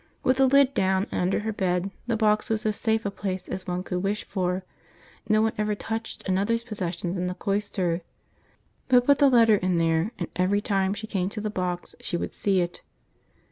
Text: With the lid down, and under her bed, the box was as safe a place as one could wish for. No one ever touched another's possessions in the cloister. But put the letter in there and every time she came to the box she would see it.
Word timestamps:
With 0.23 0.37
the 0.37 0.47
lid 0.47 0.73
down, 0.73 1.05
and 1.11 1.21
under 1.21 1.41
her 1.41 1.53
bed, 1.53 1.91
the 2.07 2.17
box 2.17 2.49
was 2.49 2.65
as 2.65 2.75
safe 2.75 3.05
a 3.05 3.11
place 3.11 3.47
as 3.47 3.67
one 3.67 3.83
could 3.83 4.01
wish 4.01 4.23
for. 4.23 4.63
No 5.29 5.43
one 5.43 5.53
ever 5.59 5.75
touched 5.75 6.27
another's 6.27 6.63
possessions 6.63 7.15
in 7.19 7.27
the 7.27 7.35
cloister. 7.35 8.01
But 8.87 9.05
put 9.05 9.19
the 9.19 9.29
letter 9.29 9.57
in 9.57 9.77
there 9.77 10.11
and 10.17 10.27
every 10.35 10.59
time 10.59 10.95
she 10.95 11.05
came 11.05 11.29
to 11.29 11.41
the 11.41 11.51
box 11.51 11.93
she 11.99 12.17
would 12.17 12.33
see 12.33 12.61
it. 12.61 12.81